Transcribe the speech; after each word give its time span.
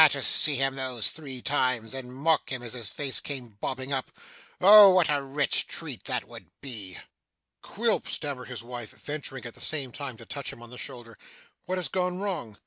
To 0.09 0.23
see 0.23 0.55
him 0.55 0.73
those 0.77 1.11
three 1.11 1.43
times, 1.43 1.93
and 1.93 2.11
mock 2.11 2.49
him 2.51 2.63
as 2.63 2.73
his 2.73 2.89
face 2.89 3.19
came 3.19 3.57
bobbing 3.61 3.93
up, 3.93 4.09
oh, 4.59 4.89
what 4.89 5.11
a 5.11 5.21
rich 5.21 5.67
treat 5.67 6.05
that 6.05 6.27
would 6.27 6.47
be!' 6.59 6.97
'Quilp!' 7.61 8.07
stammered 8.07 8.47
his 8.47 8.63
wife, 8.63 8.89
venturing 8.93 9.45
at 9.45 9.53
the 9.53 9.61
same 9.61 9.91
time 9.91 10.17
to 10.17 10.25
touch 10.25 10.51
him 10.51 10.63
on 10.63 10.71
the 10.71 10.77
shoulder: 10.79 11.19
'what 11.65 11.77
has 11.77 11.87
gone 11.87 12.17
wrong? 12.17 12.57